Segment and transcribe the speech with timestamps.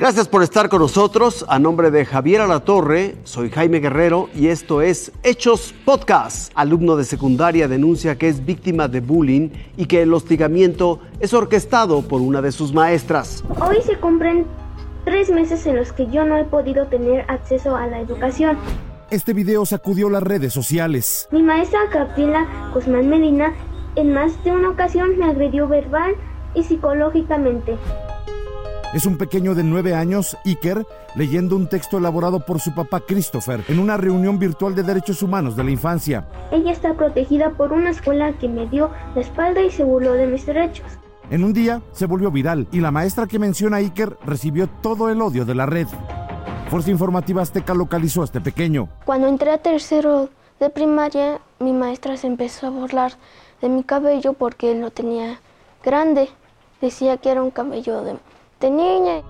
[0.00, 1.44] Gracias por estar con nosotros.
[1.46, 6.50] A nombre de Javier Alatorre, soy Jaime Guerrero y esto es Hechos Podcast.
[6.54, 12.00] Alumno de secundaria denuncia que es víctima de bullying y que el hostigamiento es orquestado
[12.00, 13.44] por una de sus maestras.
[13.60, 14.46] Hoy se cumplen
[15.04, 18.56] tres meses en los que yo no he podido tener acceso a la educación.
[19.10, 21.28] Este video sacudió las redes sociales.
[21.30, 23.52] Mi maestra Gabriela Guzmán Medina
[23.96, 26.14] en más de una ocasión me agredió verbal
[26.54, 27.76] y psicológicamente.
[28.92, 33.62] Es un pequeño de nueve años, Iker, leyendo un texto elaborado por su papá Christopher
[33.68, 36.26] en una reunión virtual de derechos humanos de la infancia.
[36.50, 40.26] Ella está protegida por una escuela que me dio la espalda y se burló de
[40.26, 40.86] mis derechos.
[41.30, 45.08] En un día se volvió viral y la maestra que menciona a Iker recibió todo
[45.08, 45.86] el odio de la red.
[46.68, 48.88] Fuerza Informativa Azteca localizó a este pequeño.
[49.04, 53.12] Cuando entré a tercero de primaria, mi maestra se empezó a burlar
[53.62, 55.38] de mi cabello porque él lo tenía
[55.84, 56.28] grande.
[56.80, 58.16] Decía que era un cabello de,
[58.60, 59.22] de niña.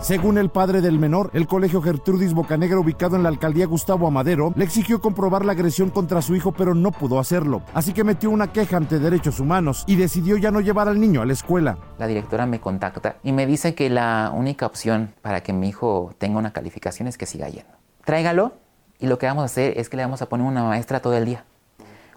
[0.00, 4.52] Según el padre del menor, el colegio Gertrudis Bocanegra, ubicado en la alcaldía Gustavo Amadero,
[4.54, 7.62] le exigió comprobar la agresión contra su hijo, pero no pudo hacerlo.
[7.72, 11.22] Así que metió una queja ante derechos humanos y decidió ya no llevar al niño
[11.22, 11.78] a la escuela.
[11.96, 16.12] La directora me contacta y me dice que la única opción para que mi hijo
[16.18, 17.72] tenga una calificación es que siga yendo.
[18.04, 18.52] Tráigalo
[18.98, 21.16] y lo que vamos a hacer es que le vamos a poner una maestra todo
[21.16, 21.46] el día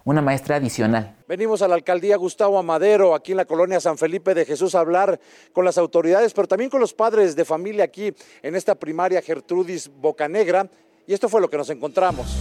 [0.04, 1.16] una maestra adicional.
[1.28, 4.80] Venimos a la alcaldía Gustavo Amadero, aquí en la colonia San Felipe de Jesús, a
[4.80, 5.20] hablar
[5.52, 9.88] con las autoridades, pero también con los padres de familia aquí en esta primaria Gertrudis
[9.88, 10.68] Bocanegra.
[11.06, 12.36] Y esto fue lo que nos encontramos.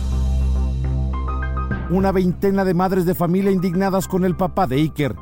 [1.90, 5.16] Una veintena de madres de familia indignadas con el papá de Iker.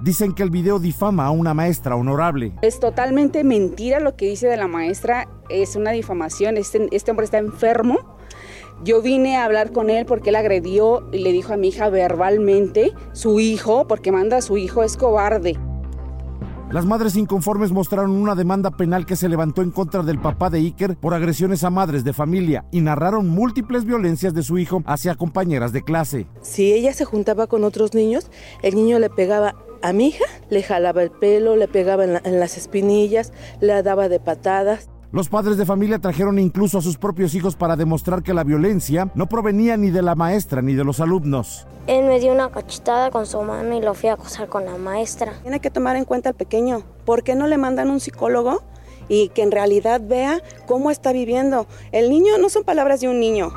[0.00, 2.54] Dicen que el video difama a una maestra honorable.
[2.62, 7.24] Es totalmente mentira lo que dice de la maestra, es una difamación, este, este hombre
[7.24, 8.16] está enfermo.
[8.82, 11.90] Yo vine a hablar con él porque él agredió y le dijo a mi hija
[11.90, 15.58] verbalmente, su hijo, porque manda a su hijo, es cobarde.
[16.70, 20.60] Las madres inconformes mostraron una demanda penal que se levantó en contra del papá de
[20.60, 25.16] Iker por agresiones a madres de familia y narraron múltiples violencias de su hijo hacia
[25.16, 26.26] compañeras de clase.
[26.40, 28.30] Si ella se juntaba con otros niños,
[28.62, 32.22] el niño le pegaba a mi hija, le jalaba el pelo, le pegaba en, la,
[32.24, 34.88] en las espinillas, le daba de patadas.
[35.12, 39.10] Los padres de familia trajeron incluso a sus propios hijos para demostrar que la violencia
[39.16, 41.66] no provenía ni de la maestra ni de los alumnos.
[41.88, 44.76] Él me dio una cachetada con su mano y lo fui a acosar con la
[44.78, 45.32] maestra.
[45.42, 46.84] Tiene que tomar en cuenta al pequeño.
[47.04, 48.62] ¿Por qué no le mandan un psicólogo
[49.08, 51.66] y que en realidad vea cómo está viviendo?
[51.90, 53.50] El niño no son palabras de un niño.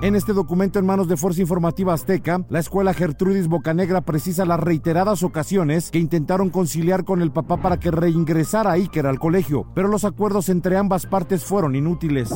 [0.00, 4.60] En este documento en manos de Fuerza Informativa Azteca, la escuela Gertrudis Bocanegra precisa las
[4.60, 9.66] reiteradas ocasiones que intentaron conciliar con el papá para que reingresara a Iker al colegio,
[9.74, 12.32] pero los acuerdos entre ambas partes fueron inútiles.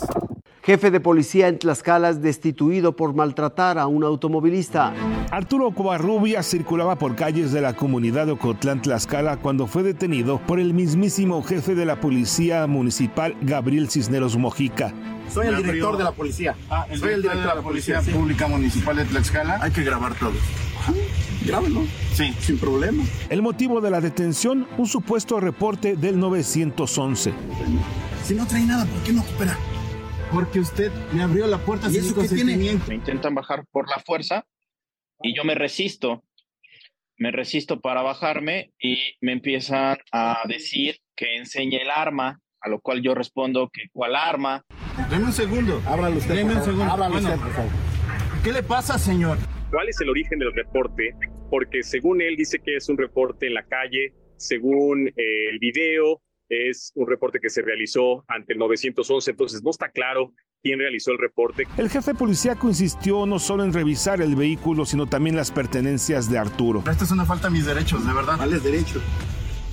[0.65, 4.93] Jefe de policía en Tlaxcala es destituido por maltratar a un automovilista.
[5.31, 10.59] Arturo Covarrubia circulaba por calles de la comunidad de Ocotlán, Tlaxcala, cuando fue detenido por
[10.59, 14.93] el mismísimo jefe de la policía municipal, Gabriel Cisneros Mojica.
[15.33, 16.55] Soy el director de la policía.
[16.69, 19.59] Ah, el Soy el director de la Policía Pública Municipal de Tlaxcala.
[19.63, 20.35] Hay que grabar todo.
[21.47, 21.85] Grábenlo.
[22.13, 22.35] Sí.
[22.41, 23.03] Sin problema.
[23.31, 27.33] El motivo de la detención, un supuesto reporte del 911.
[28.25, 29.57] Si no trae nada, ¿por qué no coopera?
[30.31, 32.57] Porque usted me abrió la puerta ¿Y sin eso tiene?
[32.87, 34.47] Me intentan bajar por la fuerza
[35.23, 36.25] y yo me resisto.
[37.17, 42.81] Me resisto para bajarme y me empiezan a decir que enseñe el arma, a lo
[42.81, 44.65] cual yo respondo que cuál arma.
[45.11, 45.83] Deme un segundo.
[45.87, 46.35] Ábralo usted.
[46.35, 46.85] Deme un segundo.
[46.85, 47.71] Ábralo Bueno, usted, por favor.
[48.45, 49.39] ¿Qué le pasa, señor?
[49.71, 51.15] ¿Cuál es el origen del reporte?
[51.51, 56.21] Porque según él dice que es un reporte en la calle, según eh, el video
[56.49, 61.13] es un reporte que se realizó ante el 911, entonces no está claro quién realizó
[61.13, 61.65] el reporte.
[61.79, 66.39] El jefe policíaco insistió no solo en revisar el vehículo, sino también las pertenencias de
[66.39, 66.81] Arturo.
[66.91, 68.37] Esta es una falta a mis derechos, de verdad.
[68.37, 69.03] ¿Cuáles derechos?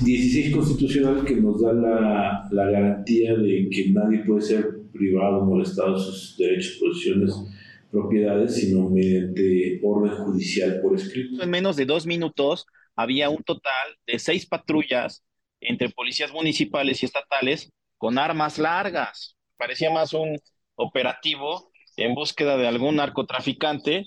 [0.04, 5.94] 16 constitucional que nos da la, la garantía de que nadie puede ser privado, molestado
[5.94, 7.36] de sus derechos, posiciones,
[7.92, 11.44] propiedades, sino mediante orden judicial por escrito.
[11.44, 12.66] En menos de dos minutos
[12.96, 15.24] había un total de seis patrullas
[15.62, 19.36] entre policías municipales y estatales con armas largas.
[19.58, 20.38] Parecía más un
[20.76, 24.06] operativo en búsqueda de algún narcotraficante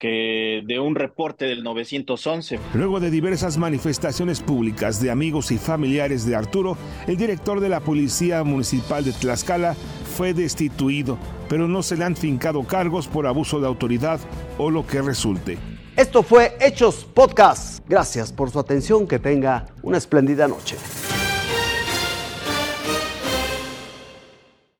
[0.00, 2.58] que de un reporte del 911.
[2.74, 6.76] Luego de diversas manifestaciones públicas de amigos y familiares de Arturo,
[7.06, 9.74] el director de la Policía Municipal de Tlaxcala
[10.16, 11.18] fue destituido,
[11.48, 14.18] pero no se le han fincado cargos por abuso de autoridad
[14.58, 15.58] o lo que resulte.
[15.96, 17.84] Esto fue Hechos Podcast.
[17.86, 19.06] Gracias por su atención.
[19.06, 20.76] Que tenga una espléndida noche.